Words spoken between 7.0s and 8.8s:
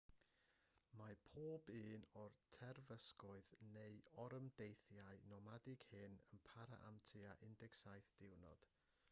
tua 17 diwrnod